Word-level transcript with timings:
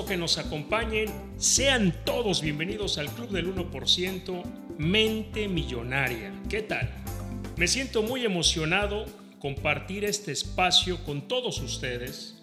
que 0.00 0.16
nos 0.16 0.38
acompañen. 0.38 1.10
Sean 1.36 1.94
todos 2.06 2.40
bienvenidos 2.40 2.96
al 2.96 3.10
Club 3.10 3.28
del 3.28 3.54
1% 3.54 4.42
Mente 4.78 5.48
Millonaria. 5.48 6.32
¿Qué 6.48 6.62
tal? 6.62 6.90
Me 7.56 7.68
siento 7.68 8.02
muy 8.02 8.24
emocionado 8.24 9.04
compartir 9.38 10.06
este 10.06 10.32
espacio 10.32 11.04
con 11.04 11.28
todos 11.28 11.60
ustedes. 11.60 12.40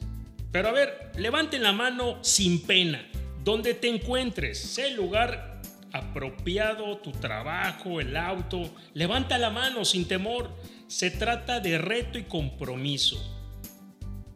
Pero 0.51 0.69
a 0.69 0.73
ver, 0.73 1.11
levanten 1.17 1.63
la 1.63 1.73
mano 1.73 2.23
sin 2.23 2.61
pena. 2.61 3.03
Donde 3.43 3.73
te 3.73 3.87
encuentres, 3.89 4.59
sea 4.59 4.85
el 4.85 4.95
lugar 4.95 5.59
apropiado, 5.91 6.97
tu 6.97 7.11
trabajo, 7.13 7.99
el 7.99 8.15
auto, 8.15 8.69
levanta 8.93 9.39
la 9.39 9.49
mano 9.49 9.85
sin 9.85 10.07
temor. 10.07 10.55
Se 10.87 11.09
trata 11.09 11.59
de 11.59 11.79
reto 11.79 12.19
y 12.19 12.23
compromiso. 12.23 13.17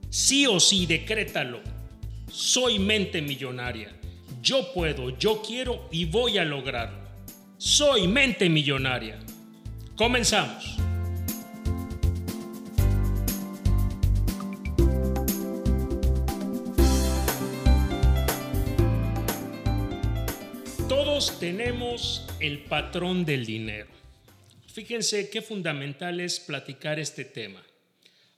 Sí 0.09 0.47
o 0.47 0.59
sí, 0.59 0.87
decrétalo 0.87 1.72
soy 2.31 2.79
mente 2.79 3.21
millonaria. 3.21 3.91
Yo 4.41 4.73
puedo, 4.73 5.17
yo 5.17 5.41
quiero 5.41 5.87
y 5.91 6.05
voy 6.05 6.37
a 6.37 6.45
lograrlo. 6.45 6.97
Soy 7.57 8.07
mente 8.07 8.49
millonaria. 8.49 9.19
Comenzamos. 9.95 10.77
Todos 20.89 21.39
tenemos 21.39 22.27
el 22.39 22.63
patrón 22.65 23.23
del 23.23 23.45
dinero. 23.45 23.87
Fíjense 24.73 25.29
qué 25.29 25.41
fundamental 25.41 26.19
es 26.19 26.39
platicar 26.39 26.99
este 26.99 27.23
tema. 27.23 27.63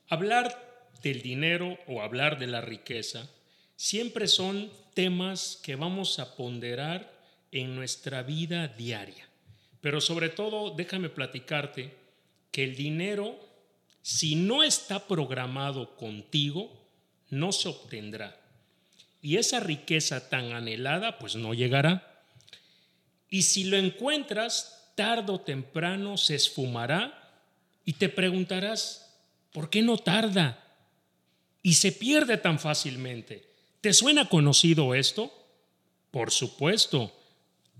Hablar 0.09 0.91
del 1.01 1.21
dinero 1.21 1.79
o 1.87 2.01
hablar 2.01 2.37
de 2.37 2.47
la 2.47 2.61
riqueza 2.61 3.29
siempre 3.75 4.27
son 4.27 4.71
temas 4.93 5.59
que 5.61 5.75
vamos 5.75 6.19
a 6.19 6.35
ponderar 6.35 7.13
en 7.51 7.75
nuestra 7.75 8.23
vida 8.23 8.67
diaria. 8.67 9.27
Pero 9.81 10.01
sobre 10.01 10.29
todo, 10.29 10.71
déjame 10.71 11.09
platicarte 11.09 11.93
que 12.51 12.63
el 12.63 12.75
dinero, 12.75 13.37
si 14.01 14.35
no 14.35 14.63
está 14.63 15.07
programado 15.07 15.95
contigo, 15.95 16.71
no 17.29 17.51
se 17.51 17.69
obtendrá. 17.69 18.39
Y 19.21 19.37
esa 19.37 19.59
riqueza 19.59 20.29
tan 20.29 20.53
anhelada, 20.53 21.17
pues 21.19 21.35
no 21.35 21.53
llegará. 21.53 22.23
Y 23.29 23.43
si 23.43 23.65
lo 23.65 23.77
encuentras, 23.77 24.91
tarde 24.95 25.33
o 25.33 25.41
temprano 25.41 26.17
se 26.17 26.35
esfumará 26.35 27.43
y 27.83 27.93
te 27.93 28.09
preguntarás, 28.09 29.13
¿por 29.51 29.69
qué 29.69 29.81
no 29.81 29.97
tarda? 29.97 30.63
Y 31.61 31.73
se 31.73 31.91
pierde 31.91 32.37
tan 32.37 32.59
fácilmente. 32.59 33.54
¿Te 33.85 33.93
suena 33.93 34.27
conocido 34.29 34.95
esto? 34.95 35.31
Por 36.09 36.31
supuesto, 36.31 37.15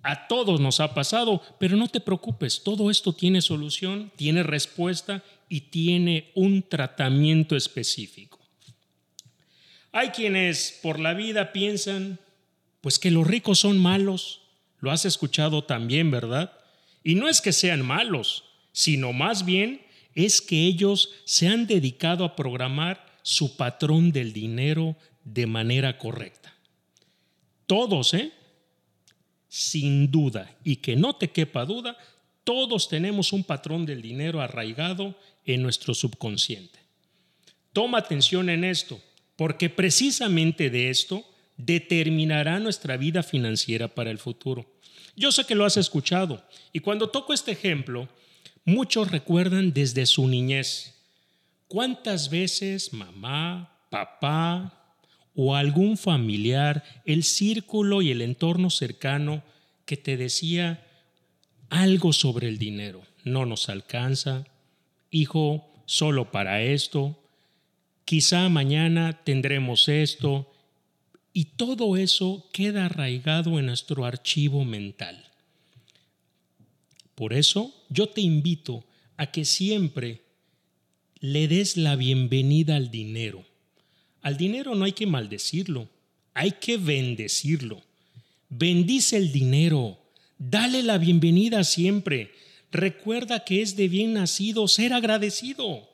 a 0.04 0.28
todos 0.28 0.60
nos 0.60 0.80
ha 0.80 0.94
pasado, 0.94 1.42
pero 1.60 1.78
no 1.78 1.88
te 1.88 2.00
preocupes, 2.00 2.62
todo 2.62 2.92
esto 2.92 3.12
tiene 3.14 3.42
solución, 3.42 4.12
tiene 4.16 4.44
respuesta 4.44 5.24
y 5.50 5.62
tiene 5.62 6.32
un 6.36 6.62
tratamiento 6.62 7.56
específico. 7.56 8.40
Hay 9.92 10.10
quienes 10.10 10.80
por 10.84 11.00
la 11.00 11.16
vida 11.16 11.52
piensan, 11.52 12.20
pues 12.82 13.00
que 13.00 13.10
los 13.10 13.26
ricos 13.26 13.58
son 13.58 13.80
malos, 13.80 14.42
lo 14.82 14.92
has 14.92 15.06
escuchado 15.06 15.64
también, 15.64 16.12
¿verdad? 16.12 16.54
Y 17.04 17.16
no 17.16 17.28
es 17.28 17.42
que 17.42 17.52
sean 17.52 17.84
malos, 17.84 18.44
sino 18.74 19.12
más 19.12 19.44
bien 19.44 19.82
es 20.14 20.40
que 20.40 20.68
ellos 20.68 21.10
se 21.26 21.48
han 21.48 21.66
dedicado 21.66 22.26
a 22.26 22.36
programar 22.36 23.18
su 23.24 23.58
patrón 23.58 24.12
del 24.12 24.34
dinero 24.34 24.96
de 25.26 25.46
manera 25.48 25.98
correcta. 25.98 26.54
Todos, 27.68 28.14
¿eh? 28.14 28.32
Sin 29.50 30.12
duda, 30.12 30.56
y 30.64 30.78
que 30.78 30.96
no 30.96 31.16
te 31.16 31.32
quepa 31.32 31.66
duda, 31.66 31.98
todos 32.44 32.88
tenemos 32.88 33.34
un 33.34 33.44
patrón 33.44 33.86
del 33.86 34.02
dinero 34.02 34.40
arraigado 34.40 35.18
en 35.46 35.62
nuestro 35.64 35.94
subconsciente. 35.94 36.80
Toma 37.74 37.98
atención 37.98 38.50
en 38.50 38.64
esto, 38.64 39.02
porque 39.36 39.70
precisamente 39.70 40.70
de 40.70 40.90
esto 40.90 41.26
determinará 41.58 42.60
nuestra 42.60 42.98
vida 42.98 43.24
financiera 43.24 43.88
para 43.88 44.12
el 44.12 44.20
futuro. 44.20 44.66
Yo 45.16 45.32
sé 45.32 45.46
que 45.46 45.56
lo 45.56 45.66
has 45.66 45.78
escuchado, 45.78 46.46
y 46.72 46.80
cuando 46.80 47.10
toco 47.10 47.34
este 47.34 47.52
ejemplo, 47.52 48.10
muchos 48.64 49.10
recuerdan 49.10 49.74
desde 49.74 50.06
su 50.06 50.28
niñez. 50.28 50.94
¿Cuántas 51.68 52.30
veces 52.30 52.94
mamá, 52.94 53.80
papá, 53.90 54.75
o 55.36 55.56
algún 55.56 55.98
familiar, 55.98 56.84
el 57.06 57.24
círculo 57.24 58.02
y 58.02 58.12
el 58.12 58.22
entorno 58.22 58.70
cercano 58.70 59.44
que 59.86 59.98
te 59.98 60.18
decía 60.18 60.86
algo 61.70 62.14
sobre 62.14 62.48
el 62.48 62.58
dinero. 62.58 63.04
No 63.24 63.46
nos 63.46 63.70
alcanza, 63.70 64.46
hijo, 65.12 65.70
solo 65.86 66.32
para 66.32 66.62
esto, 66.62 67.20
quizá 68.06 68.48
mañana 68.50 69.24
tendremos 69.24 69.90
esto, 69.90 70.52
y 71.34 71.46
todo 71.58 71.98
eso 71.98 72.48
queda 72.54 72.86
arraigado 72.86 73.60
en 73.60 73.66
nuestro 73.66 74.06
archivo 74.06 74.64
mental. 74.64 75.22
Por 77.14 77.34
eso 77.34 77.74
yo 77.90 78.08
te 78.08 78.22
invito 78.22 78.86
a 79.18 79.32
que 79.32 79.44
siempre 79.44 80.22
le 81.20 81.50
des 81.50 81.76
la 81.76 81.98
bienvenida 81.98 82.78
al 82.78 82.90
dinero 82.90 83.46
al 84.26 84.38
dinero 84.38 84.74
no 84.74 84.86
hay 84.86 84.94
que 84.94 85.06
maldecirlo, 85.06 85.88
hay 86.34 86.54
que 86.54 86.78
bendecirlo. 86.78 87.84
Bendice 88.50 89.18
el 89.18 89.32
dinero, 89.32 90.00
dale 90.40 90.82
la 90.82 90.98
bienvenida 90.98 91.64
siempre. 91.64 92.32
Recuerda 92.72 93.46
que 93.46 93.62
es 93.62 93.76
de 93.76 93.88
bien 93.88 94.14
nacido 94.14 94.68
ser 94.68 94.94
agradecido. 94.94 95.88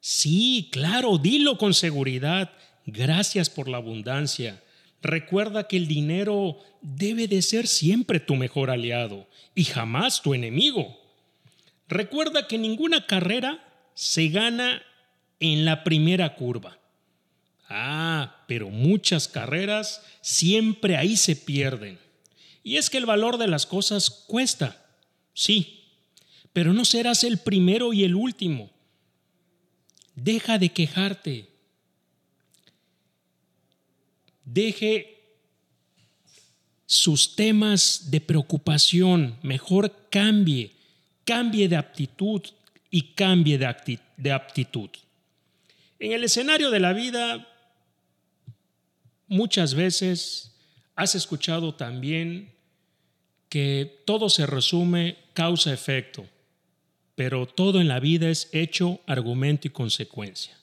Sí, 0.00 0.68
claro, 0.72 1.16
dilo 1.16 1.58
con 1.58 1.72
seguridad. 1.72 2.50
Gracias 2.86 3.48
por 3.48 3.68
la 3.68 3.76
abundancia. 3.76 4.60
Recuerda 5.00 5.68
que 5.68 5.76
el 5.76 5.86
dinero 5.86 6.58
debe 6.82 7.28
de 7.28 7.40
ser 7.40 7.68
siempre 7.68 8.18
tu 8.18 8.34
mejor 8.34 8.68
aliado 8.68 9.28
y 9.54 9.62
jamás 9.62 10.22
tu 10.22 10.34
enemigo. 10.34 10.98
Recuerda 11.86 12.48
que 12.48 12.58
ninguna 12.58 13.06
carrera 13.06 13.64
se 13.94 14.26
gana 14.26 14.82
en 15.38 15.64
la 15.64 15.84
primera 15.84 16.34
curva. 16.34 16.79
Ah, 17.72 18.44
pero 18.48 18.68
muchas 18.68 19.28
carreras 19.28 20.02
siempre 20.22 20.96
ahí 20.96 21.16
se 21.16 21.36
pierden. 21.36 22.00
Y 22.64 22.76
es 22.76 22.90
que 22.90 22.98
el 22.98 23.06
valor 23.06 23.38
de 23.38 23.46
las 23.46 23.64
cosas 23.64 24.10
cuesta, 24.10 24.84
sí, 25.32 25.84
pero 26.52 26.72
no 26.72 26.84
serás 26.84 27.22
el 27.22 27.38
primero 27.38 27.92
y 27.92 28.02
el 28.02 28.16
último. 28.16 28.70
Deja 30.16 30.58
de 30.58 30.70
quejarte. 30.70 31.48
Deje 34.44 35.20
sus 36.86 37.36
temas 37.36 38.10
de 38.10 38.20
preocupación, 38.20 39.38
mejor 39.42 40.08
cambie, 40.10 40.72
cambie 41.24 41.68
de 41.68 41.76
aptitud 41.76 42.42
y 42.90 43.12
cambie 43.14 43.58
de, 43.58 44.32
aptitud. 44.32 44.90
En 46.00 46.10
el 46.10 46.24
escenario 46.24 46.68
de 46.70 46.80
la 46.80 46.92
vida 46.92 47.46
Muchas 49.30 49.74
veces 49.74 50.58
has 50.96 51.14
escuchado 51.14 51.76
también 51.76 52.50
que 53.48 54.02
todo 54.04 54.28
se 54.28 54.44
resume 54.44 55.18
causa-efecto, 55.34 56.26
pero 57.14 57.46
todo 57.46 57.80
en 57.80 57.86
la 57.86 58.00
vida 58.00 58.28
es 58.28 58.50
hecho, 58.52 58.98
argumento 59.06 59.68
y 59.68 59.70
consecuencia. 59.70 60.58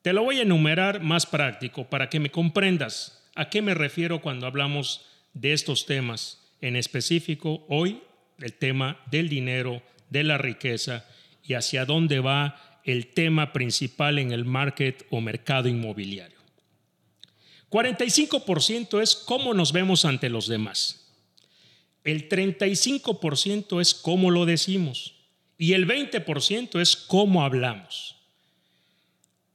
Te 0.00 0.14
lo 0.14 0.24
voy 0.24 0.38
a 0.38 0.44
enumerar 0.44 1.02
más 1.02 1.26
práctico 1.26 1.90
para 1.90 2.08
que 2.08 2.20
me 2.20 2.30
comprendas 2.30 3.22
a 3.34 3.50
qué 3.50 3.60
me 3.60 3.74
refiero 3.74 4.22
cuando 4.22 4.46
hablamos 4.46 5.04
de 5.34 5.52
estos 5.52 5.84
temas, 5.84 6.40
en 6.62 6.76
específico 6.76 7.66
hoy 7.68 8.00
el 8.38 8.54
tema 8.54 8.98
del 9.10 9.28
dinero, 9.28 9.82
de 10.08 10.24
la 10.24 10.38
riqueza 10.38 11.04
y 11.42 11.52
hacia 11.52 11.84
dónde 11.84 12.20
va 12.20 12.80
el 12.84 13.08
tema 13.08 13.52
principal 13.52 14.18
en 14.18 14.32
el 14.32 14.46
market 14.46 15.06
o 15.10 15.20
mercado 15.20 15.68
inmobiliario. 15.68 16.33
45% 17.70 19.02
es 19.02 19.16
cómo 19.16 19.54
nos 19.54 19.72
vemos 19.72 20.04
ante 20.04 20.28
los 20.28 20.46
demás. 20.46 21.12
El 22.04 22.28
35% 22.28 23.80
es 23.80 23.94
cómo 23.94 24.30
lo 24.30 24.46
decimos. 24.46 25.14
Y 25.56 25.72
el 25.72 25.86
20% 25.86 26.80
es 26.80 26.96
cómo 26.96 27.44
hablamos. 27.44 28.16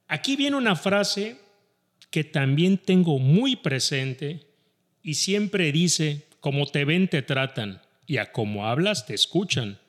Aquí 0.07 0.35
viene 0.35 0.57
una 0.57 0.75
frase 0.75 1.37
que 2.09 2.23
también 2.23 2.77
tengo 2.77 3.19
muy 3.19 3.55
presente 3.55 4.47
y 5.03 5.15
siempre 5.15 5.71
dice, 5.71 6.27
como 6.39 6.65
te 6.65 6.85
ven 6.85 7.07
te 7.07 7.21
tratan 7.21 7.81
y 8.07 8.17
a 8.17 8.31
cómo 8.31 8.67
hablas 8.67 9.05
te 9.05 9.13
escuchan. 9.13 9.79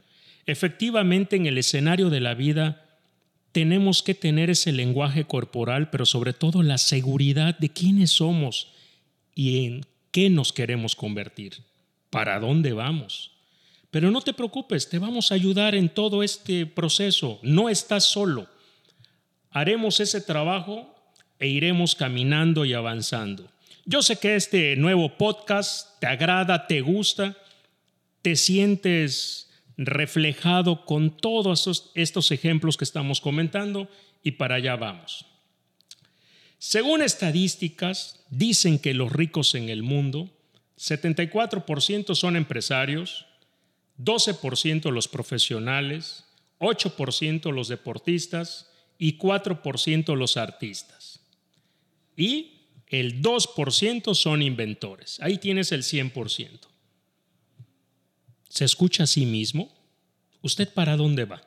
Efectivamente 0.45 1.37
en 1.37 1.47
el 1.47 1.57
escenario 1.57 2.11
de 2.11 2.21
la 2.21 2.35
vida 2.35 2.90
tenemos 3.53 4.03
que 4.03 4.15
tener 4.15 4.51
ese 4.51 4.73
lenguaje 4.73 5.25
corporal, 5.25 5.91
pero 5.91 6.07
sobre 6.07 6.33
todo 6.33 6.63
la 6.63 6.79
seguridad 6.79 7.59
de 7.59 7.71
quiénes 7.71 8.13
somos 8.13 8.69
y 9.35 9.67
en 9.67 9.87
qué 10.13 10.31
nos 10.31 10.53
queremos 10.53 10.95
convertir, 10.95 11.59
para 12.11 12.39
dónde 12.39 12.73
vamos. 12.73 13.33
Pero 13.91 14.11
no 14.11 14.21
te 14.21 14.33
preocupes, 14.33 14.89
te 14.89 14.99
vamos 14.99 15.33
a 15.33 15.35
ayudar 15.35 15.75
en 15.75 15.89
todo 15.89 16.23
este 16.23 16.65
proceso. 16.65 17.41
No 17.43 17.69
estás 17.69 18.05
solo. 18.05 18.49
Haremos 19.51 19.99
ese 19.99 20.21
trabajo 20.21 20.95
e 21.41 21.49
iremos 21.49 21.97
caminando 21.97 22.65
y 22.65 22.73
avanzando. 22.73 23.51
Yo 23.85 24.03
sé 24.03 24.17
que 24.17 24.37
este 24.37 24.77
nuevo 24.77 25.17
podcast 25.17 25.99
te 25.99 26.07
agrada, 26.07 26.69
te 26.69 26.83
gusta, 26.83 27.37
te 28.23 28.37
sientes 28.37 29.50
reflejado 29.83 30.85
con 30.85 31.17
todos 31.17 31.91
estos, 31.95 32.31
ejemplos 32.33 32.77
que 32.77 32.85
estamos 32.85 33.23
comentando 33.23 33.89
y 34.23 34.33
para 34.33 34.57
allá 34.57 34.77
vamos. 34.77 35.25
Según 36.59 37.01
estadísticas, 37.01 38.23
dicen 38.29 38.79
que 38.79 38.93
los 38.93 39.11
ricos 39.11 39.55
en 39.55 39.71
el 39.71 39.83
mundo, 39.83 40.29
74% 40.77 42.15
son 42.15 42.37
empresarios, 42.37 43.25
12% 43.99 44.91
los 44.91 45.09
profesionales, 45.09 46.27
8% 46.59 47.51
los 47.51 47.69
deportistas 47.69 48.71
y 48.99 49.17
4% 49.17 50.15
los 50.15 50.37
artistas. 50.37 51.21
Y 52.19 52.67
el 52.89 53.23
2% 53.23 54.15
son 54.15 54.43
inventores. 54.43 55.19
Ahí 55.21 55.39
tienes 55.39 55.73
el 55.73 55.85
100%. 55.85 56.70
¿Se 58.51 58.65
escucha 58.65 59.05
a 59.05 59.07
sí 59.07 59.25
mismo? 59.25 59.73
¿Usted 60.43 60.69
para 60.75 60.97
dónde 60.97 61.25
va? 61.25 61.41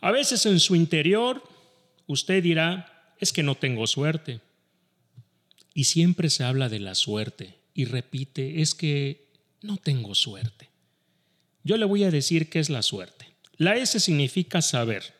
A 0.00 0.12
veces 0.12 0.46
en 0.46 0.60
su 0.60 0.76
interior 0.76 1.42
usted 2.06 2.42
dirá, 2.42 3.12
es 3.18 3.32
que 3.32 3.42
no 3.42 3.56
tengo 3.56 3.86
suerte. 3.86 4.40
Y 5.74 5.84
siempre 5.84 6.30
se 6.30 6.44
habla 6.44 6.68
de 6.68 6.78
la 6.78 6.94
suerte 6.94 7.58
y 7.74 7.84
repite, 7.84 8.62
es 8.62 8.74
que 8.74 9.26
no 9.60 9.76
tengo 9.76 10.14
suerte. 10.14 10.70
Yo 11.64 11.76
le 11.78 11.84
voy 11.84 12.04
a 12.04 12.12
decir 12.12 12.48
qué 12.48 12.60
es 12.60 12.70
la 12.70 12.82
suerte. 12.82 13.26
La 13.56 13.74
S 13.74 13.98
significa 13.98 14.62
saber, 14.62 15.14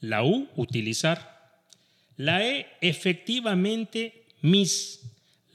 la 0.00 0.22
U 0.22 0.48
utilizar, 0.54 1.64
la 2.16 2.46
E 2.46 2.68
efectivamente 2.80 4.26
mis, 4.40 5.00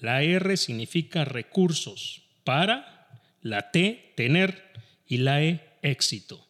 la 0.01 0.23
R 0.23 0.57
significa 0.57 1.23
recursos 1.23 2.23
para 2.43 2.92
la 3.43 3.69
T, 3.71 4.13
tener, 4.15 4.63
y 5.07 5.17
la 5.17 5.43
E, 5.43 5.61
éxito. 5.83 6.47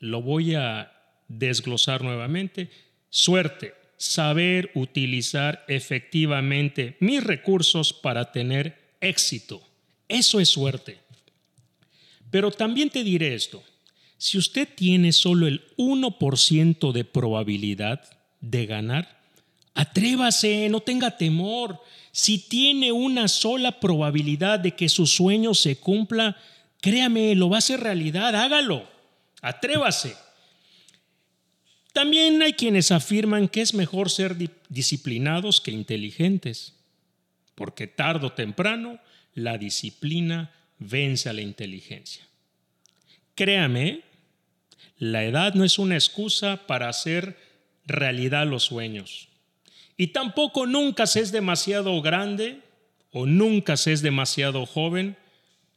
Lo 0.00 0.22
voy 0.22 0.56
a 0.56 0.92
desglosar 1.28 2.02
nuevamente. 2.02 2.70
Suerte, 3.10 3.74
saber 3.96 4.72
utilizar 4.74 5.64
efectivamente 5.68 6.96
mis 6.98 7.22
recursos 7.22 7.92
para 7.92 8.32
tener 8.32 8.76
éxito. 9.00 9.62
Eso 10.08 10.40
es 10.40 10.48
suerte. 10.48 10.98
Pero 12.30 12.50
también 12.50 12.90
te 12.90 13.04
diré 13.04 13.34
esto. 13.34 13.62
Si 14.16 14.38
usted 14.38 14.68
tiene 14.74 15.12
solo 15.12 15.46
el 15.46 15.62
1% 15.76 16.92
de 16.92 17.04
probabilidad 17.04 18.02
de 18.40 18.66
ganar, 18.66 19.21
atrévase, 19.74 20.68
no 20.68 20.80
tenga 20.80 21.16
temor. 21.16 21.80
Si 22.10 22.38
tiene 22.38 22.92
una 22.92 23.28
sola 23.28 23.80
probabilidad 23.80 24.60
de 24.60 24.72
que 24.72 24.88
su 24.88 25.06
sueño 25.06 25.54
se 25.54 25.76
cumpla, 25.76 26.36
créame, 26.80 27.34
lo 27.34 27.48
va 27.48 27.56
a 27.56 27.58
hacer 27.58 27.80
realidad, 27.80 28.34
hágalo, 28.34 28.88
atrévase. 29.40 30.14
También 31.92 32.40
hay 32.42 32.54
quienes 32.54 32.90
afirman 32.90 33.48
que 33.48 33.60
es 33.60 33.74
mejor 33.74 34.10
ser 34.10 34.36
disciplinados 34.68 35.60
que 35.60 35.70
inteligentes, 35.70 36.74
porque 37.54 37.86
tarde 37.86 38.26
o 38.26 38.32
temprano 38.32 38.98
la 39.34 39.58
disciplina 39.58 40.50
vence 40.78 41.28
a 41.28 41.32
la 41.32 41.42
inteligencia. 41.42 42.26
Créame, 43.34 44.02
la 44.98 45.24
edad 45.24 45.54
no 45.54 45.64
es 45.64 45.78
una 45.78 45.94
excusa 45.94 46.66
para 46.66 46.88
hacer 46.88 47.36
realidad 47.86 48.46
los 48.46 48.64
sueños. 48.64 49.28
Y 49.96 50.08
tampoco 50.08 50.66
nunca 50.66 51.06
se 51.06 51.20
es 51.20 51.32
demasiado 51.32 52.00
grande 52.02 52.60
o 53.10 53.26
nunca 53.26 53.76
se 53.76 53.92
es 53.92 54.02
demasiado 54.02 54.66
joven 54.66 55.16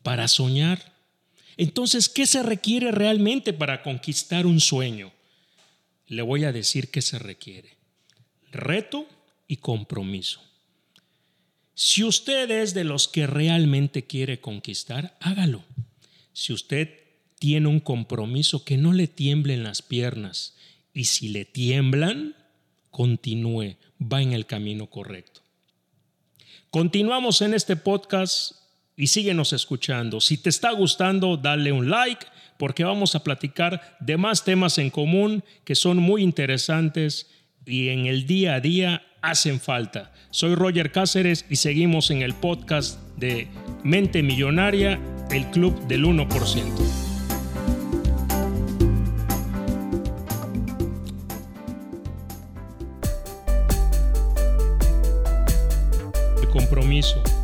para 0.04 0.28
soñar. 0.28 0.94
Entonces, 1.58 2.10
¿qué 2.10 2.26
se 2.26 2.44
requiere 2.44 2.92
realmente 2.92 3.54
para 3.54 3.82
conquistar 3.82 4.46
un 4.46 4.60
sueño? 4.60 5.12
Le 6.08 6.22
voy 6.22 6.44
a 6.44 6.52
decir 6.52 6.92
qué 6.92 7.02
se 7.02 7.20
requiere. 7.20 7.78
Reto 8.52 9.08
y 9.48 9.58
compromiso. 9.58 10.42
Si 11.74 12.04
usted 12.04 12.50
es 12.52 12.74
de 12.74 12.84
los 12.84 13.08
que 13.08 13.28
realmente 13.28 14.06
quiere 14.06 14.40
conquistar, 14.40 15.18
hágalo. 15.20 15.64
Si 16.32 16.54
usted 16.54 17.06
tiene 17.40 17.68
un 17.68 17.80
compromiso, 17.80 18.64
que 18.64 18.78
no 18.78 18.94
le 18.94 19.08
tiemblen 19.08 19.64
las 19.64 19.82
piernas. 19.82 20.56
Y 20.94 21.06
si 21.06 21.30
le 21.30 21.44
tiemblan, 21.44 22.36
continúe, 22.96 23.76
va 24.02 24.22
en 24.22 24.32
el 24.32 24.46
camino 24.46 24.90
correcto. 24.90 25.42
Continuamos 26.70 27.42
en 27.42 27.54
este 27.54 27.76
podcast 27.76 28.54
y 28.96 29.08
síguenos 29.08 29.52
escuchando. 29.52 30.22
Si 30.22 30.38
te 30.38 30.48
está 30.48 30.72
gustando, 30.72 31.36
dale 31.36 31.74
un 31.74 31.90
like 31.90 32.26
porque 32.58 32.86
vamos 32.86 33.14
a 33.14 33.22
platicar 33.22 33.98
de 34.00 34.16
más 34.16 34.46
temas 34.46 34.78
en 34.78 34.90
común 34.90 35.44
que 35.66 35.76
son 35.76 35.98
muy 35.98 36.24
interesantes 36.24 37.30
y 37.66 37.90
en 37.90 38.06
el 38.06 38.26
día 38.28 38.56
a 38.56 38.62
día 38.62 39.02
hacen 39.22 39.60
falta. 39.60 40.14
Soy 40.30 40.56
Roger 40.56 40.94
Cáceres 40.94 41.46
y 41.50 41.58
seguimos 41.58 42.12
en 42.12 42.22
el 42.22 42.34
podcast 42.34 42.98
de 43.18 43.50
Mente 43.84 44.24
Millonaria, 44.24 45.02
el 45.32 45.46
club 45.52 45.86
del 45.88 46.06
1%. 46.06 47.05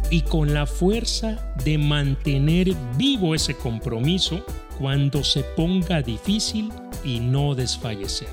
Y 0.10 0.22
con 0.22 0.54
la 0.54 0.66
fuerza 0.66 1.54
de 1.64 1.78
mantener 1.78 2.74
vivo 2.98 3.36
ese 3.36 3.56
compromiso 3.56 4.46
cuando 4.78 5.24
se 5.24 5.44
ponga 5.44 6.02
difícil 6.02 6.72
y 7.04 7.20
no 7.20 7.56
desfallecer. 7.56 8.30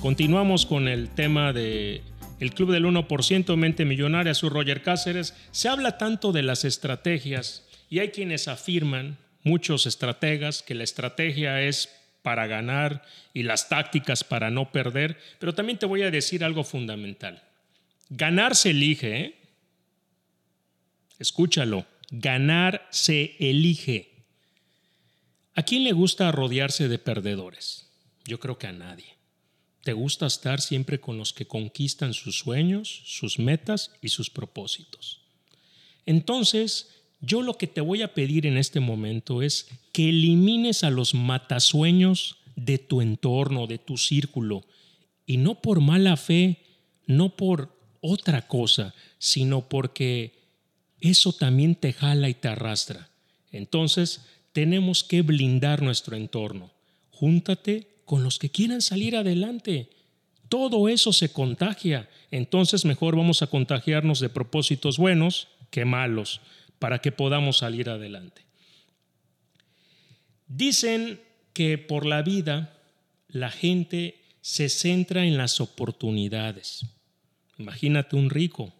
Continuamos 0.00 0.66
con 0.66 0.88
el 0.88 1.08
tema 1.08 1.52
de 1.52 2.02
el 2.40 2.54
Club 2.54 2.72
del 2.72 2.86
1%, 2.86 3.56
Mente 3.56 3.84
Millonaria, 3.84 4.34
su 4.34 4.48
Roger 4.48 4.82
Cáceres, 4.82 5.34
se 5.52 5.68
habla 5.68 5.98
tanto 5.98 6.32
de 6.32 6.42
las 6.42 6.64
estrategias 6.64 7.68
y 7.90 7.98
hay 7.98 8.08
quienes 8.10 8.48
afirman, 8.48 9.18
muchos 9.42 9.86
estrategas, 9.86 10.62
que 10.62 10.74
la 10.74 10.84
estrategia 10.84 11.62
es 11.62 11.90
para 12.22 12.46
ganar 12.46 13.02
y 13.34 13.42
las 13.42 13.68
tácticas 13.68 14.24
para 14.24 14.50
no 14.50 14.72
perder, 14.72 15.18
pero 15.38 15.54
también 15.54 15.78
te 15.78 15.86
voy 15.86 16.02
a 16.02 16.10
decir 16.10 16.42
algo 16.42 16.64
fundamental. 16.64 17.42
Ganar 18.08 18.56
se 18.56 18.70
elige, 18.70 19.20
¿eh? 19.20 19.34
escúchalo, 21.18 21.86
ganar 22.10 22.86
se 22.90 23.36
elige. 23.38 24.24
¿A 25.54 25.62
quién 25.62 25.84
le 25.84 25.92
gusta 25.92 26.32
rodearse 26.32 26.88
de 26.88 26.98
perdedores? 26.98 27.90
Yo 28.24 28.40
creo 28.40 28.58
que 28.58 28.66
a 28.66 28.72
nadie. 28.72 29.19
¿Te 29.82 29.92
gusta 29.92 30.26
estar 30.26 30.60
siempre 30.60 31.00
con 31.00 31.16
los 31.16 31.32
que 31.32 31.46
conquistan 31.46 32.12
sus 32.12 32.38
sueños, 32.38 33.02
sus 33.06 33.38
metas 33.38 33.92
y 34.02 34.10
sus 34.10 34.28
propósitos? 34.28 35.20
Entonces, 36.04 36.88
yo 37.20 37.42
lo 37.42 37.56
que 37.56 37.66
te 37.66 37.80
voy 37.80 38.02
a 38.02 38.14
pedir 38.14 38.46
en 38.46 38.56
este 38.56 38.80
momento 38.80 39.42
es 39.42 39.68
que 39.92 40.08
elimines 40.08 40.84
a 40.84 40.90
los 40.90 41.14
matasueños 41.14 42.36
de 42.56 42.78
tu 42.78 43.00
entorno, 43.00 43.66
de 43.66 43.78
tu 43.78 43.96
círculo, 43.96 44.64
y 45.26 45.36
no 45.36 45.60
por 45.60 45.80
mala 45.80 46.16
fe, 46.16 46.58
no 47.06 47.36
por 47.36 47.76
otra 48.00 48.48
cosa, 48.48 48.94
sino 49.18 49.68
porque 49.68 50.34
eso 51.00 51.32
también 51.32 51.74
te 51.74 51.92
jala 51.92 52.28
y 52.28 52.34
te 52.34 52.48
arrastra. 52.48 53.10
Entonces, 53.52 54.22
tenemos 54.52 55.04
que 55.04 55.22
blindar 55.22 55.82
nuestro 55.82 56.16
entorno. 56.16 56.70
Júntate 57.10 57.89
con 58.10 58.24
los 58.24 58.40
que 58.40 58.50
quieran 58.50 58.82
salir 58.82 59.14
adelante. 59.14 59.88
Todo 60.48 60.88
eso 60.88 61.12
se 61.12 61.32
contagia. 61.32 62.10
Entonces 62.32 62.84
mejor 62.84 63.14
vamos 63.14 63.40
a 63.40 63.46
contagiarnos 63.46 64.18
de 64.18 64.28
propósitos 64.28 64.98
buenos 64.98 65.46
que 65.70 65.84
malos 65.84 66.40
para 66.80 66.98
que 66.98 67.12
podamos 67.12 67.58
salir 67.58 67.88
adelante. 67.88 68.42
Dicen 70.48 71.20
que 71.52 71.78
por 71.78 72.04
la 72.04 72.22
vida 72.22 72.76
la 73.28 73.52
gente 73.52 74.20
se 74.40 74.70
centra 74.70 75.24
en 75.24 75.36
las 75.36 75.60
oportunidades. 75.60 76.86
Imagínate 77.58 78.16
un 78.16 78.28
rico. 78.28 78.74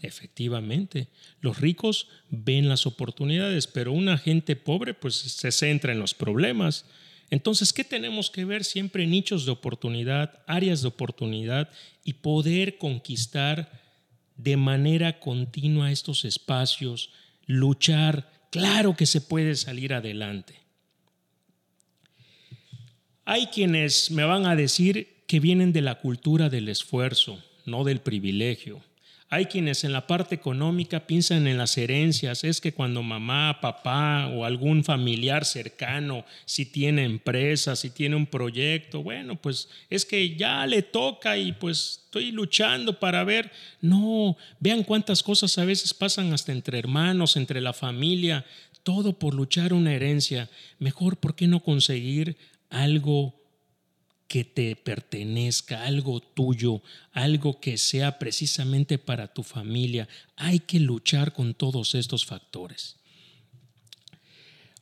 Efectivamente, 0.00 1.06
los 1.40 1.60
ricos 1.60 2.08
ven 2.30 2.68
las 2.68 2.84
oportunidades, 2.84 3.68
pero 3.68 3.92
una 3.92 4.18
gente 4.18 4.56
pobre 4.56 4.92
pues 4.92 5.14
se 5.14 5.52
centra 5.52 5.92
en 5.92 6.00
los 6.00 6.14
problemas. 6.14 6.84
Entonces, 7.30 7.72
¿qué 7.72 7.84
tenemos 7.84 8.30
que 8.30 8.44
ver? 8.44 8.64
Siempre 8.64 9.06
nichos 9.06 9.46
de 9.46 9.52
oportunidad, 9.52 10.42
áreas 10.46 10.82
de 10.82 10.88
oportunidad 10.88 11.70
y 12.04 12.14
poder 12.14 12.78
conquistar 12.78 13.82
de 14.36 14.56
manera 14.56 15.20
continua 15.20 15.90
estos 15.90 16.24
espacios, 16.24 17.10
luchar. 17.46 18.30
Claro 18.50 18.96
que 18.96 19.06
se 19.06 19.20
puede 19.20 19.54
salir 19.56 19.94
adelante. 19.94 20.54
Hay 23.24 23.46
quienes 23.46 24.10
me 24.10 24.24
van 24.24 24.46
a 24.46 24.54
decir 24.54 25.24
que 25.26 25.40
vienen 25.40 25.72
de 25.72 25.80
la 25.80 26.00
cultura 26.00 26.50
del 26.50 26.68
esfuerzo, 26.68 27.42
no 27.64 27.84
del 27.84 28.00
privilegio. 28.00 28.82
Hay 29.30 29.46
quienes 29.46 29.82
en 29.84 29.92
la 29.92 30.06
parte 30.06 30.34
económica 30.34 31.06
piensan 31.06 31.46
en 31.46 31.58
las 31.58 31.76
herencias. 31.76 32.44
Es 32.44 32.60
que 32.60 32.72
cuando 32.72 33.02
mamá, 33.02 33.58
papá 33.60 34.28
o 34.28 34.44
algún 34.44 34.84
familiar 34.84 35.44
cercano, 35.44 36.24
si 36.44 36.66
tiene 36.66 37.04
empresa, 37.04 37.74
si 37.74 37.90
tiene 37.90 38.16
un 38.16 38.26
proyecto, 38.26 39.02
bueno, 39.02 39.34
pues 39.36 39.68
es 39.90 40.04
que 40.04 40.36
ya 40.36 40.66
le 40.66 40.82
toca 40.82 41.36
y 41.36 41.52
pues 41.52 42.02
estoy 42.04 42.30
luchando 42.32 43.00
para 43.00 43.24
ver. 43.24 43.50
No, 43.80 44.36
vean 44.60 44.84
cuántas 44.84 45.22
cosas 45.22 45.58
a 45.58 45.64
veces 45.64 45.94
pasan 45.94 46.32
hasta 46.32 46.52
entre 46.52 46.78
hermanos, 46.78 47.36
entre 47.36 47.60
la 47.60 47.72
familia, 47.72 48.44
todo 48.84 49.18
por 49.18 49.34
luchar 49.34 49.72
una 49.72 49.94
herencia. 49.94 50.48
Mejor, 50.78 51.16
¿por 51.16 51.34
qué 51.34 51.48
no 51.48 51.60
conseguir 51.60 52.36
algo 52.70 53.43
que 54.28 54.44
te 54.44 54.76
pertenezca, 54.76 55.84
algo 55.84 56.20
tuyo, 56.20 56.82
algo 57.12 57.60
que 57.60 57.78
sea 57.78 58.18
precisamente 58.18 58.98
para 58.98 59.32
tu 59.32 59.42
familia. 59.42 60.08
Hay 60.36 60.60
que 60.60 60.80
luchar 60.80 61.32
con 61.32 61.54
todos 61.54 61.94
estos 61.94 62.24
factores. 62.24 62.96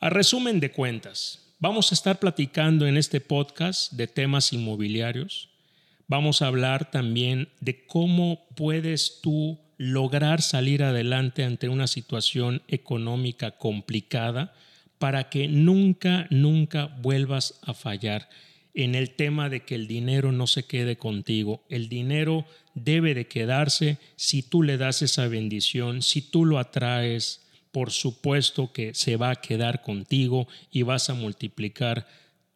A 0.00 0.10
resumen 0.10 0.58
de 0.60 0.72
cuentas, 0.72 1.54
vamos 1.58 1.92
a 1.92 1.94
estar 1.94 2.18
platicando 2.18 2.86
en 2.86 2.96
este 2.96 3.20
podcast 3.20 3.92
de 3.92 4.06
temas 4.06 4.52
inmobiliarios. 4.52 5.48
Vamos 6.08 6.42
a 6.42 6.48
hablar 6.48 6.90
también 6.90 7.48
de 7.60 7.86
cómo 7.86 8.46
puedes 8.56 9.20
tú 9.22 9.60
lograr 9.76 10.42
salir 10.42 10.82
adelante 10.82 11.44
ante 11.44 11.68
una 11.68 11.86
situación 11.86 12.62
económica 12.68 13.52
complicada 13.52 14.54
para 14.98 15.28
que 15.28 15.48
nunca, 15.48 16.26
nunca 16.30 16.86
vuelvas 17.00 17.58
a 17.62 17.74
fallar 17.74 18.28
en 18.74 18.94
el 18.94 19.10
tema 19.10 19.48
de 19.48 19.64
que 19.64 19.74
el 19.74 19.86
dinero 19.86 20.32
no 20.32 20.46
se 20.46 20.64
quede 20.64 20.96
contigo. 20.96 21.64
El 21.68 21.88
dinero 21.88 22.46
debe 22.74 23.14
de 23.14 23.26
quedarse 23.26 23.98
si 24.16 24.42
tú 24.42 24.62
le 24.62 24.78
das 24.78 25.02
esa 25.02 25.28
bendición, 25.28 26.02
si 26.02 26.22
tú 26.22 26.44
lo 26.44 26.58
atraes, 26.58 27.42
por 27.70 27.90
supuesto 27.90 28.72
que 28.72 28.94
se 28.94 29.16
va 29.16 29.30
a 29.30 29.36
quedar 29.36 29.82
contigo 29.82 30.46
y 30.70 30.82
vas 30.82 31.10
a 31.10 31.14
multiplicar 31.14 32.06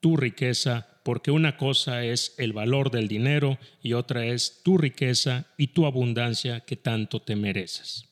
tu 0.01 0.17
riqueza, 0.17 0.87
porque 1.03 1.31
una 1.31 1.57
cosa 1.57 2.05
es 2.05 2.35
el 2.39 2.53
valor 2.53 2.91
del 2.91 3.09
dinero 3.09 3.59
y 3.83 3.95
otra 3.95 4.27
es 4.27 4.61
tu 4.63 4.79
riqueza 4.79 5.47
y 5.57 5.69
tu 5.69 5.87
abundancia 5.87 6.61
que 6.61 6.77
tanto 6.77 7.21
te 7.21 7.37
mereces. 7.37 8.05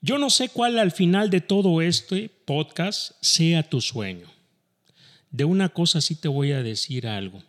Yo 0.00 0.16
no 0.16 0.30
sé 0.30 0.48
cuál 0.48 0.78
al 0.78 0.92
final 0.92 1.28
de 1.28 1.42
todo 1.42 1.82
este 1.82 2.30
podcast 2.30 3.12
sea 3.20 3.62
tu 3.62 3.82
sueño. 3.82 4.39
De 5.30 5.44
una 5.44 5.68
cosa 5.68 6.00
sí 6.00 6.16
te 6.16 6.28
voy 6.28 6.52
a 6.52 6.62
decir 6.62 7.06
algo, 7.06 7.42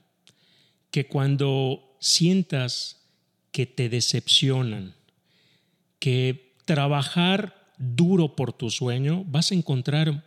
que 0.91 1.07
cuando 1.07 1.95
sientas 2.00 3.01
que 3.51 3.65
te 3.65 3.89
decepcionan, 3.89 4.93
que 6.00 6.55
trabajar 6.65 7.73
duro 7.77 8.35
por 8.35 8.53
tu 8.53 8.69
sueño, 8.69 9.23
vas 9.25 9.51
a 9.51 9.55
encontrar 9.55 10.23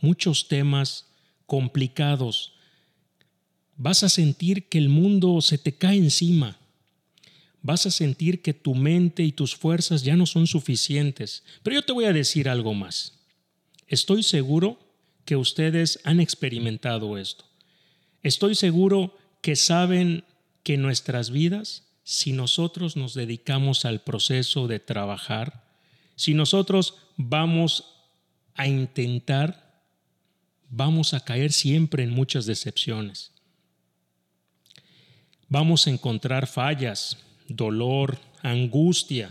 muchos 0.00 0.48
temas 0.48 1.06
complicados, 1.46 2.54
vas 3.76 4.02
a 4.02 4.08
sentir 4.08 4.68
que 4.68 4.78
el 4.78 4.88
mundo 4.88 5.40
se 5.40 5.58
te 5.58 5.76
cae 5.76 5.96
encima, 5.96 6.58
vas 7.62 7.86
a 7.86 7.90
sentir 7.90 8.42
que 8.42 8.54
tu 8.54 8.74
mente 8.74 9.22
y 9.22 9.32
tus 9.32 9.54
fuerzas 9.54 10.02
ya 10.02 10.16
no 10.16 10.26
son 10.26 10.46
suficientes. 10.46 11.44
Pero 11.62 11.74
yo 11.74 11.82
te 11.82 11.92
voy 11.92 12.04
a 12.04 12.12
decir 12.12 12.48
algo 12.48 12.74
más. 12.74 13.18
Estoy 13.86 14.22
seguro 14.22 14.78
que 15.30 15.36
ustedes 15.36 16.00
han 16.02 16.18
experimentado 16.18 17.16
esto. 17.16 17.44
Estoy 18.24 18.56
seguro 18.56 19.16
que 19.42 19.54
saben 19.54 20.24
que 20.64 20.76
nuestras 20.76 21.30
vidas, 21.30 21.86
si 22.02 22.32
nosotros 22.32 22.96
nos 22.96 23.14
dedicamos 23.14 23.84
al 23.84 24.00
proceso 24.00 24.66
de 24.66 24.80
trabajar, 24.80 25.62
si 26.16 26.34
nosotros 26.34 26.96
vamos 27.16 27.84
a 28.56 28.66
intentar, 28.66 29.84
vamos 30.68 31.14
a 31.14 31.20
caer 31.20 31.52
siempre 31.52 32.02
en 32.02 32.10
muchas 32.10 32.44
decepciones. 32.44 33.30
Vamos 35.48 35.86
a 35.86 35.90
encontrar 35.90 36.48
fallas, 36.48 37.18
dolor, 37.46 38.18
angustia, 38.42 39.30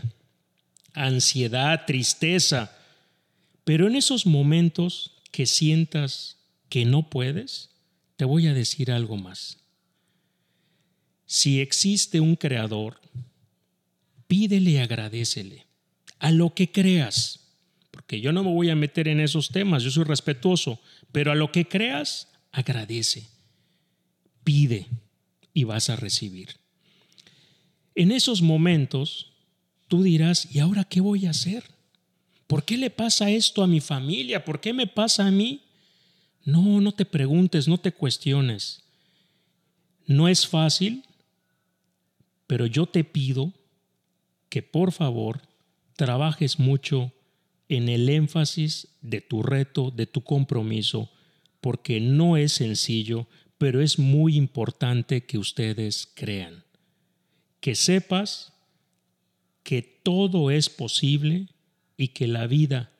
ansiedad, 0.94 1.84
tristeza, 1.84 2.74
pero 3.64 3.86
en 3.86 3.96
esos 3.96 4.24
momentos 4.24 5.19
que 5.30 5.46
sientas 5.46 6.38
que 6.68 6.84
no 6.84 7.08
puedes, 7.08 7.70
te 8.16 8.24
voy 8.24 8.46
a 8.46 8.54
decir 8.54 8.92
algo 8.92 9.16
más. 9.16 9.58
Si 11.26 11.60
existe 11.60 12.20
un 12.20 12.36
creador, 12.36 13.00
pídele 14.26 14.72
y 14.72 14.76
agradecele 14.78 15.66
a 16.18 16.30
lo 16.30 16.54
que 16.54 16.70
creas, 16.70 17.40
porque 17.90 18.20
yo 18.20 18.32
no 18.32 18.44
me 18.44 18.52
voy 18.52 18.70
a 18.70 18.76
meter 18.76 19.08
en 19.08 19.20
esos 19.20 19.50
temas, 19.50 19.82
yo 19.82 19.90
soy 19.90 20.04
respetuoso, 20.04 20.80
pero 21.12 21.32
a 21.32 21.34
lo 21.34 21.50
que 21.50 21.66
creas, 21.66 22.28
agradece, 22.52 23.28
pide 24.44 24.86
y 25.54 25.64
vas 25.64 25.90
a 25.90 25.96
recibir. 25.96 26.56
En 27.94 28.12
esos 28.12 28.42
momentos, 28.42 29.32
tú 29.88 30.02
dirás, 30.02 30.48
¿y 30.54 30.60
ahora 30.60 30.84
qué 30.84 31.00
voy 31.00 31.26
a 31.26 31.30
hacer? 31.30 31.64
¿Por 32.50 32.64
qué 32.64 32.76
le 32.76 32.90
pasa 32.90 33.30
esto 33.30 33.62
a 33.62 33.68
mi 33.68 33.78
familia? 33.78 34.44
¿Por 34.44 34.60
qué 34.60 34.72
me 34.72 34.88
pasa 34.88 35.24
a 35.24 35.30
mí? 35.30 35.62
No, 36.44 36.80
no 36.80 36.90
te 36.90 37.04
preguntes, 37.04 37.68
no 37.68 37.78
te 37.78 37.92
cuestiones. 37.92 38.82
No 40.04 40.26
es 40.26 40.48
fácil, 40.48 41.04
pero 42.48 42.66
yo 42.66 42.86
te 42.86 43.04
pido 43.04 43.52
que 44.48 44.64
por 44.64 44.90
favor 44.90 45.42
trabajes 45.94 46.58
mucho 46.58 47.12
en 47.68 47.88
el 47.88 48.08
énfasis 48.08 48.88
de 49.00 49.20
tu 49.20 49.44
reto, 49.44 49.92
de 49.92 50.08
tu 50.08 50.24
compromiso, 50.24 51.08
porque 51.60 52.00
no 52.00 52.36
es 52.36 52.50
sencillo, 52.50 53.28
pero 53.58 53.80
es 53.80 53.96
muy 53.96 54.34
importante 54.34 55.24
que 55.24 55.38
ustedes 55.38 56.10
crean. 56.14 56.64
Que 57.60 57.76
sepas 57.76 58.52
que 59.62 59.82
todo 59.82 60.50
es 60.50 60.68
posible 60.68 61.46
y 62.00 62.08
que 62.08 62.26
la 62.26 62.46
vida 62.46 62.92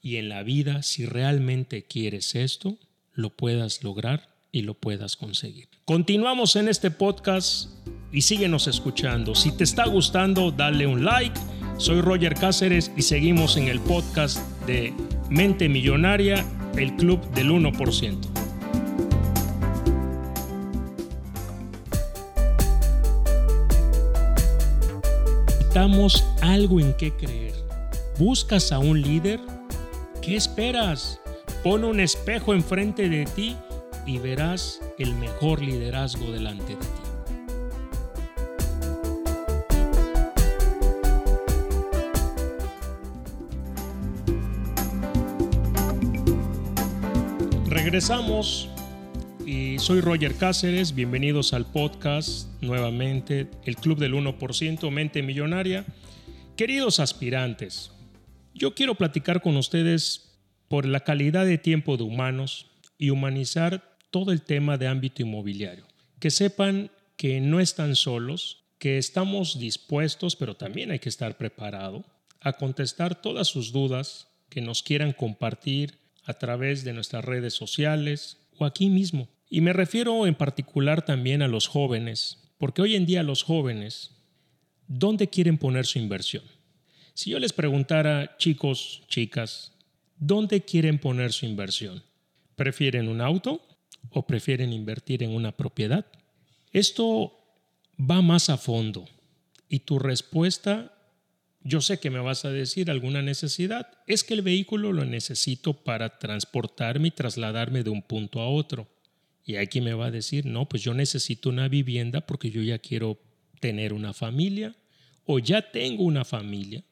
y 0.00 0.16
en 0.16 0.28
la 0.28 0.44
vida, 0.44 0.84
si 0.84 1.06
realmente 1.06 1.82
quieres 1.82 2.36
esto, 2.36 2.78
lo 3.12 3.30
puedas 3.30 3.82
lograr 3.82 4.28
y 4.52 4.62
lo 4.62 4.74
puedas 4.74 5.16
conseguir. 5.16 5.66
Continuamos 5.84 6.54
en 6.54 6.68
este 6.68 6.92
podcast 6.92 7.70
y 8.12 8.20
síguenos 8.20 8.68
escuchando. 8.68 9.34
Si 9.34 9.50
te 9.50 9.64
está 9.64 9.86
gustando, 9.86 10.52
dale 10.52 10.86
un 10.86 11.04
like. 11.04 11.38
Soy 11.78 12.00
Roger 12.00 12.34
Cáceres 12.34 12.92
y 12.96 13.02
seguimos 13.02 13.56
en 13.56 13.66
el 13.66 13.80
podcast 13.80 14.38
de 14.66 14.94
Mente 15.30 15.68
Millonaria, 15.68 16.46
el 16.76 16.94
club 16.94 17.28
del 17.32 17.50
1%. 17.50 18.20
Damos 25.74 26.24
algo 26.40 26.78
en 26.78 26.94
qué 26.96 27.10
creer 27.10 27.53
¿Buscas 28.18 28.70
a 28.70 28.78
un 28.78 29.02
líder? 29.02 29.40
¿Qué 30.22 30.36
esperas? 30.36 31.20
Pon 31.64 31.82
un 31.82 31.98
espejo 31.98 32.54
enfrente 32.54 33.08
de 33.08 33.24
ti 33.24 33.56
y 34.06 34.18
verás 34.18 34.80
el 35.00 35.16
mejor 35.16 35.60
liderazgo 35.60 36.30
delante 36.30 36.76
de 36.76 36.78
ti. 36.78 36.86
Regresamos 47.66 48.70
y 49.44 49.80
soy 49.80 50.00
Roger 50.00 50.36
Cáceres, 50.36 50.94
bienvenidos 50.94 51.52
al 51.52 51.66
podcast 51.66 52.46
nuevamente, 52.62 53.50
el 53.64 53.74
Club 53.74 53.98
del 53.98 54.14
1%, 54.14 54.88
Mente 54.92 55.24
Millonaria. 55.24 55.84
Queridos 56.56 57.00
aspirantes, 57.00 57.90
yo 58.54 58.74
quiero 58.74 58.94
platicar 58.94 59.42
con 59.42 59.56
ustedes 59.56 60.38
por 60.68 60.86
la 60.86 61.00
calidad 61.00 61.44
de 61.44 61.58
tiempo 61.58 61.96
de 61.96 62.04
humanos 62.04 62.70
y 62.96 63.10
humanizar 63.10 63.98
todo 64.10 64.32
el 64.32 64.42
tema 64.42 64.78
de 64.78 64.86
ámbito 64.86 65.22
inmobiliario. 65.22 65.86
Que 66.20 66.30
sepan 66.30 66.90
que 67.16 67.40
no 67.40 67.60
están 67.60 67.96
solos, 67.96 68.64
que 68.78 68.96
estamos 68.96 69.58
dispuestos, 69.58 70.36
pero 70.36 70.56
también 70.56 70.90
hay 70.90 71.00
que 71.00 71.08
estar 71.08 71.36
preparado, 71.36 72.04
a 72.40 72.52
contestar 72.54 73.20
todas 73.20 73.48
sus 73.48 73.72
dudas 73.72 74.28
que 74.48 74.60
nos 74.60 74.82
quieran 74.82 75.12
compartir 75.12 75.98
a 76.24 76.34
través 76.34 76.84
de 76.84 76.92
nuestras 76.92 77.24
redes 77.24 77.54
sociales 77.54 78.38
o 78.56 78.64
aquí 78.64 78.88
mismo. 78.88 79.28
Y 79.50 79.60
me 79.60 79.72
refiero 79.72 80.26
en 80.26 80.34
particular 80.34 81.04
también 81.04 81.42
a 81.42 81.48
los 81.48 81.66
jóvenes, 81.66 82.52
porque 82.58 82.82
hoy 82.82 82.94
en 82.94 83.06
día 83.06 83.22
los 83.22 83.42
jóvenes, 83.42 84.12
¿dónde 84.86 85.28
quieren 85.28 85.58
poner 85.58 85.86
su 85.86 85.98
inversión? 85.98 86.44
Si 87.14 87.30
yo 87.30 87.38
les 87.38 87.52
preguntara, 87.52 88.36
chicos, 88.38 89.04
chicas, 89.06 89.72
¿dónde 90.18 90.64
quieren 90.64 90.98
poner 90.98 91.32
su 91.32 91.46
inversión? 91.46 92.02
¿Prefieren 92.56 93.08
un 93.08 93.20
auto 93.20 93.64
o 94.10 94.26
prefieren 94.26 94.72
invertir 94.72 95.22
en 95.22 95.30
una 95.30 95.52
propiedad? 95.52 96.06
Esto 96.72 97.38
va 97.98 98.20
más 98.20 98.50
a 98.50 98.56
fondo 98.56 99.04
y 99.68 99.80
tu 99.80 100.00
respuesta, 100.00 100.92
yo 101.62 101.80
sé 101.80 102.00
que 102.00 102.10
me 102.10 102.18
vas 102.18 102.44
a 102.44 102.50
decir 102.50 102.90
alguna 102.90 103.22
necesidad, 103.22 103.86
es 104.08 104.24
que 104.24 104.34
el 104.34 104.42
vehículo 104.42 104.92
lo 104.92 105.04
necesito 105.04 105.72
para 105.72 106.18
transportarme 106.18 107.08
y 107.08 107.12
trasladarme 107.12 107.84
de 107.84 107.90
un 107.90 108.02
punto 108.02 108.40
a 108.40 108.48
otro. 108.48 108.88
Y 109.44 109.54
aquí 109.54 109.80
me 109.80 109.94
va 109.94 110.06
a 110.06 110.10
decir, 110.10 110.46
no, 110.46 110.68
pues 110.68 110.82
yo 110.82 110.94
necesito 110.94 111.48
una 111.48 111.68
vivienda 111.68 112.22
porque 112.22 112.50
yo 112.50 112.60
ya 112.60 112.80
quiero 112.80 113.20
tener 113.60 113.92
una 113.92 114.12
familia 114.12 114.74
o 115.26 115.38
ya 115.38 115.70
tengo 115.70 116.02
una 116.02 116.24
familia 116.24 116.82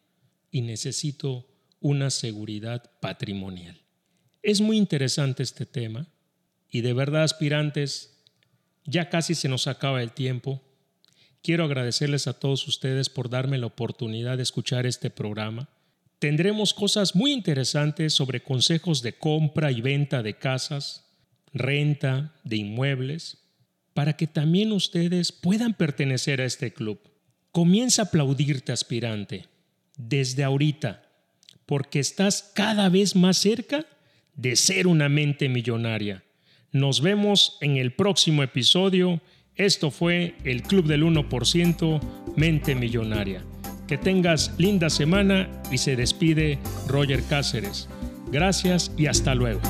y 0.52 0.61
necesito 0.61 1.49
una 1.80 2.11
seguridad 2.11 2.92
patrimonial. 3.00 3.80
Es 4.42 4.61
muy 4.61 4.76
interesante 4.76 5.42
este 5.42 5.66
tema 5.66 6.06
y 6.68 6.82
de 6.82 6.92
verdad 6.92 7.25
aspirantes, 7.25 8.23
ya 8.85 9.09
casi 9.09 9.35
se 9.35 9.49
nos 9.49 9.66
acaba 9.66 10.02
el 10.02 10.12
tiempo. 10.12 10.62
Quiero 11.42 11.64
agradecerles 11.64 12.28
a 12.28 12.38
todos 12.38 12.68
ustedes 12.68 13.09
por 13.09 13.30
darme 13.30 13.59
la 13.59 13.66
oportunidad 13.66 14.37
de 14.37 14.42
escuchar 14.44 14.87
este 14.87 15.11
programa. 15.11 15.68
Tendremos 16.18 16.75
cosas 16.75 17.16
muy 17.16 17.32
interesantes 17.32 18.12
sobre 18.12 18.44
consejos 18.44 19.02
de 19.02 19.14
compra 19.14 19.73
y 19.73 19.80
venta 19.80 20.23
de 20.23 20.38
casas, 20.38 21.09
renta 21.52 22.35
de 22.44 22.56
inmuebles, 22.56 23.38
para 23.94 24.16
que 24.16 24.26
también 24.26 24.73
ustedes 24.73 25.32
puedan 25.32 25.75
pertenecer 25.75 26.40
a 26.40 26.44
este 26.44 26.73
club. 26.73 27.00
Comienza 27.50 28.02
a 28.02 28.04
aplaudirte, 28.06 28.73
aspirante 28.73 29.51
desde 29.96 30.44
ahorita, 30.44 31.02
porque 31.66 32.00
estás 32.00 32.52
cada 32.54 32.88
vez 32.88 33.16
más 33.16 33.38
cerca 33.38 33.87
de 34.34 34.56
ser 34.56 34.87
una 34.87 35.08
mente 35.08 35.49
millonaria. 35.49 36.25
Nos 36.72 37.02
vemos 37.02 37.58
en 37.61 37.76
el 37.76 37.92
próximo 37.92 38.42
episodio. 38.42 39.20
Esto 39.56 39.90
fue 39.90 40.34
el 40.44 40.62
Club 40.62 40.87
del 40.87 41.04
1% 41.04 42.00
Mente 42.37 42.75
Millonaria. 42.75 43.44
Que 43.87 43.99
tengas 43.99 44.54
linda 44.58 44.88
semana 44.88 45.50
y 45.70 45.78
se 45.78 45.96
despide 45.96 46.58
Roger 46.88 47.22
Cáceres. 47.25 47.88
Gracias 48.30 48.90
y 48.96 49.06
hasta 49.06 49.34
luego. 49.34 49.61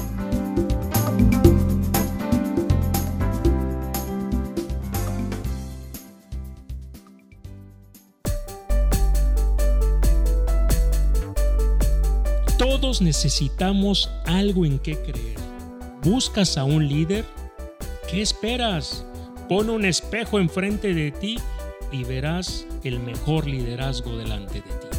Todos 12.83 13.01
necesitamos 13.01 14.11
algo 14.25 14.67
en 14.67 14.81
qué 14.81 15.01
creer. 15.01 15.39
¿Buscas 16.03 16.59
a 16.59 16.65
un 16.65 16.89
líder? 16.89 17.25
¿Qué 18.11 18.23
esperas? 18.23 19.07
Pon 19.49 19.71
un 19.71 19.85
espejo 19.85 20.41
enfrente 20.41 20.93
de 20.93 21.13
ti 21.13 21.39
y 21.93 22.03
verás 22.03 22.67
el 22.83 22.99
mejor 22.99 23.47
liderazgo 23.47 24.17
delante 24.17 24.55
de 24.55 24.63
ti. 24.63 24.92